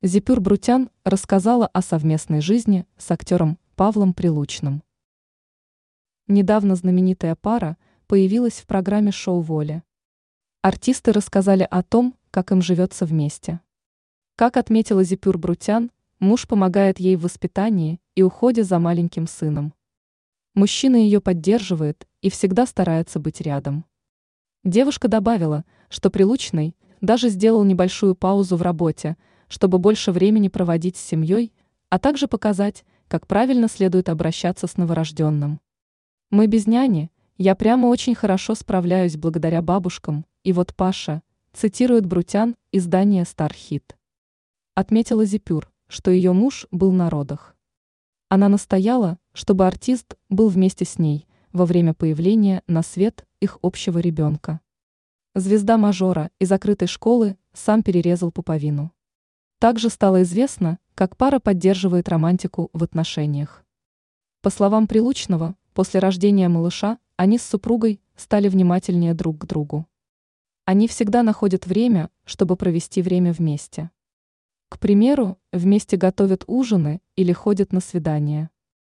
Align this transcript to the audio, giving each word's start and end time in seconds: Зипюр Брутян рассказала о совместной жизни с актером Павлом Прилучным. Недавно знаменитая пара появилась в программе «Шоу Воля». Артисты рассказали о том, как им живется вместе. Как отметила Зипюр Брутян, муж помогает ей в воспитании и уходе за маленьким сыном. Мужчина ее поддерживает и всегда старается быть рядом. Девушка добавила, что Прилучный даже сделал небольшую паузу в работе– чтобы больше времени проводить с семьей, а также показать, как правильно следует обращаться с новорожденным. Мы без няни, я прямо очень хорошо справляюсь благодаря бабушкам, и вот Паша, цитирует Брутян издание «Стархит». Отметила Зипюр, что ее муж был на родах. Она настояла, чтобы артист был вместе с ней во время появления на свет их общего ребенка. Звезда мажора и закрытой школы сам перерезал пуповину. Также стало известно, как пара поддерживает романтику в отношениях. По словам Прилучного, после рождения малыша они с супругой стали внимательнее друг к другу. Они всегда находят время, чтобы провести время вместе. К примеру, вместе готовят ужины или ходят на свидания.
Зипюр 0.00 0.40
Брутян 0.40 0.90
рассказала 1.02 1.66
о 1.66 1.82
совместной 1.82 2.40
жизни 2.40 2.86
с 2.98 3.10
актером 3.10 3.58
Павлом 3.74 4.14
Прилучным. 4.14 4.84
Недавно 6.28 6.76
знаменитая 6.76 7.34
пара 7.34 7.76
появилась 8.06 8.60
в 8.60 8.66
программе 8.68 9.10
«Шоу 9.10 9.40
Воля». 9.40 9.82
Артисты 10.62 11.10
рассказали 11.10 11.66
о 11.68 11.82
том, 11.82 12.14
как 12.30 12.52
им 12.52 12.62
живется 12.62 13.06
вместе. 13.06 13.58
Как 14.36 14.56
отметила 14.56 15.02
Зипюр 15.02 15.36
Брутян, 15.36 15.90
муж 16.20 16.46
помогает 16.46 17.00
ей 17.00 17.16
в 17.16 17.22
воспитании 17.22 18.00
и 18.14 18.22
уходе 18.22 18.62
за 18.62 18.78
маленьким 18.78 19.26
сыном. 19.26 19.74
Мужчина 20.54 20.94
ее 20.94 21.20
поддерживает 21.20 22.06
и 22.20 22.30
всегда 22.30 22.66
старается 22.66 23.18
быть 23.18 23.40
рядом. 23.40 23.84
Девушка 24.62 25.08
добавила, 25.08 25.64
что 25.88 26.08
Прилучный 26.08 26.76
даже 27.00 27.30
сделал 27.30 27.64
небольшую 27.64 28.14
паузу 28.14 28.56
в 28.56 28.62
работе– 28.62 29.16
чтобы 29.48 29.78
больше 29.78 30.12
времени 30.12 30.48
проводить 30.48 30.96
с 30.96 31.04
семьей, 31.04 31.52
а 31.90 31.98
также 31.98 32.28
показать, 32.28 32.84
как 33.08 33.26
правильно 33.26 33.68
следует 33.68 34.08
обращаться 34.08 34.66
с 34.66 34.76
новорожденным. 34.76 35.60
Мы 36.30 36.46
без 36.46 36.66
няни, 36.66 37.10
я 37.38 37.54
прямо 37.54 37.86
очень 37.86 38.14
хорошо 38.14 38.54
справляюсь 38.54 39.16
благодаря 39.16 39.62
бабушкам, 39.62 40.26
и 40.44 40.52
вот 40.52 40.74
Паша, 40.74 41.22
цитирует 41.52 42.06
Брутян 42.06 42.54
издание 42.72 43.24
«Стархит». 43.24 43.96
Отметила 44.74 45.24
Зипюр, 45.24 45.72
что 45.88 46.10
ее 46.10 46.32
муж 46.32 46.66
был 46.70 46.92
на 46.92 47.10
родах. 47.10 47.56
Она 48.28 48.48
настояла, 48.48 49.18
чтобы 49.32 49.66
артист 49.66 50.16
был 50.28 50.48
вместе 50.48 50.84
с 50.84 50.98
ней 50.98 51.26
во 51.52 51.64
время 51.64 51.94
появления 51.94 52.62
на 52.66 52.82
свет 52.82 53.26
их 53.40 53.58
общего 53.62 53.98
ребенка. 53.98 54.60
Звезда 55.34 55.78
мажора 55.78 56.30
и 56.38 56.44
закрытой 56.44 56.86
школы 56.86 57.38
сам 57.54 57.82
перерезал 57.82 58.30
пуповину. 58.30 58.92
Также 59.58 59.90
стало 59.90 60.22
известно, 60.22 60.78
как 60.94 61.16
пара 61.16 61.40
поддерживает 61.40 62.08
романтику 62.08 62.70
в 62.72 62.84
отношениях. 62.84 63.64
По 64.40 64.50
словам 64.50 64.86
Прилучного, 64.86 65.56
после 65.74 65.98
рождения 65.98 66.48
малыша 66.48 66.98
они 67.16 67.38
с 67.38 67.42
супругой 67.42 68.00
стали 68.14 68.48
внимательнее 68.48 69.14
друг 69.14 69.38
к 69.38 69.46
другу. 69.46 69.86
Они 70.64 70.86
всегда 70.86 71.24
находят 71.24 71.66
время, 71.66 72.08
чтобы 72.24 72.54
провести 72.54 73.02
время 73.02 73.32
вместе. 73.32 73.90
К 74.68 74.78
примеру, 74.78 75.38
вместе 75.52 75.96
готовят 75.96 76.44
ужины 76.46 77.00
или 77.16 77.32
ходят 77.32 77.72
на 77.72 77.80
свидания. 77.80 78.50